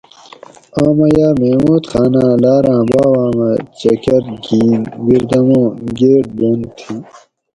[0.83, 6.93] آمہ یاۤ محمود خاناۤں لاراۤں باباۤمہ چکۤر گِھین بِیردموں گیٹ بند تھی